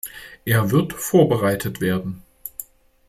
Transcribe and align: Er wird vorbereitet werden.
Er 0.45 0.71
wird 0.71 0.93
vorbereitet 0.93 1.79
werden. 1.79 2.23